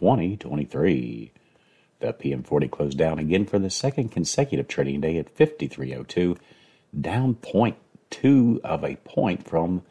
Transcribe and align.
2023. 0.00 1.30
The 2.00 2.12
PM40 2.14 2.70
closed 2.70 2.96
down 2.96 3.18
again 3.18 3.44
for 3.44 3.58
the 3.58 3.68
second 3.68 4.08
consecutive 4.10 4.66
trading 4.66 5.02
day 5.02 5.18
at 5.18 5.36
53.02, 5.36 6.38
down 6.98 7.34
0.2 7.34 8.60
of 8.60 8.82
a 8.82 8.96
point 8.96 9.46
from 9.46 9.82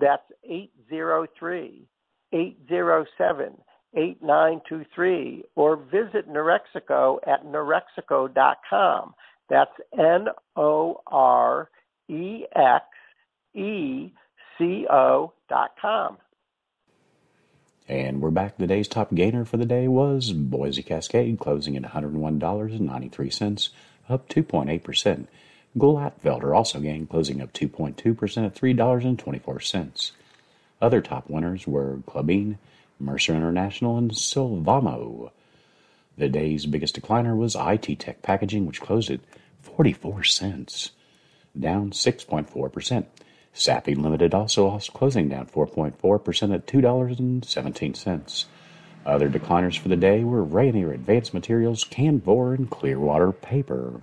That's 0.00 0.24
803 0.44 1.86
807 2.32 3.52
8923 3.94 5.44
or 5.56 5.76
visit 5.76 6.28
Norexeco 6.28 7.18
at 7.26 7.44
norexeco.com. 7.44 9.14
That's 9.48 9.72
N 9.98 10.28
O 10.56 11.00
R 11.08 11.70
E 12.08 12.44
X 12.54 12.84
E 13.54 14.12
C 14.56 14.86
O 14.88 15.32
dot 15.48 15.72
com. 15.80 16.18
And 17.88 18.22
we're 18.22 18.30
back. 18.30 18.56
The 18.56 18.68
day's 18.68 18.86
top 18.86 19.12
gainer 19.12 19.44
for 19.44 19.56
the 19.56 19.66
day 19.66 19.88
was 19.88 20.32
Boise 20.32 20.84
Cascade, 20.84 21.40
closing 21.40 21.76
at 21.76 21.82
$101.93, 21.82 23.68
up 24.08 24.28
2.8%. 24.28 25.26
Glatfelter 25.78 26.54
also 26.54 26.80
gained, 26.80 27.10
closing 27.10 27.40
up 27.40 27.52
2.2% 27.52 28.46
at 28.46 28.54
$3.24. 28.54 30.10
Other 30.82 31.00
top 31.00 31.30
winners 31.30 31.66
were 31.66 31.98
Klabin, 32.06 32.58
Mercer 32.98 33.34
International, 33.34 33.96
and 33.96 34.10
Sylvamo. 34.10 35.30
The 36.16 36.28
day's 36.28 36.66
biggest 36.66 37.00
decliner 37.00 37.36
was 37.36 37.56
IT 37.58 37.98
Tech 38.00 38.20
Packaging, 38.22 38.66
which 38.66 38.80
closed 38.80 39.10
at 39.10 39.20
44 39.62 40.24
cents, 40.24 40.90
down 41.58 41.92
6.4%. 41.92 43.06
Sappi 43.52 43.94
Limited 43.94 44.34
also 44.34 44.66
lost 44.66 44.92
closing 44.92 45.28
down 45.28 45.46
4.4% 45.46 46.54
at 46.54 46.66
$2.17. 46.66 48.44
Other 49.06 49.30
decliners 49.30 49.78
for 49.78 49.88
the 49.88 49.96
day 49.96 50.24
were 50.24 50.44
Rayonier 50.44 50.92
Advanced 50.94 51.32
Materials, 51.32 51.84
Canfor, 51.84 52.54
and 52.54 52.70
Clearwater 52.70 53.32
Paper. 53.32 54.02